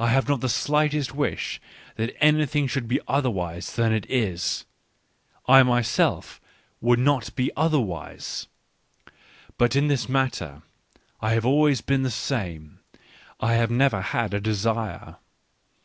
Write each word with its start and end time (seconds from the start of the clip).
I 0.00 0.08
have 0.08 0.28
not 0.28 0.40
the 0.40 0.48
slightest 0.48 1.14
wish 1.14 1.60
that 1.94 2.12
anything 2.20 2.66
should 2.66 2.88
be 2.88 2.98
otherwise 3.06 3.76
than 3.76 3.92
it 3.92 4.04
is: 4.10 4.64
I 5.46 5.62
myself 5.62 6.40
would 6.80 6.98
not 6.98 7.32
be 7.36 7.52
otherwise.... 7.56 8.48
But 9.56 9.76
in 9.76 9.86
this 9.86 10.08
matter 10.08 10.62
I 11.20 11.34
have 11.34 11.46
always 11.46 11.82
been 11.82 12.02
the 12.02 12.10
same. 12.10 12.80
I 13.38 13.54
have 13.54 13.70
never 13.70 14.00
had 14.00 14.34
a 14.34 14.40
desire. 14.40 15.18